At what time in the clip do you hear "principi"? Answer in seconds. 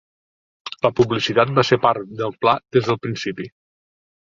3.07-3.49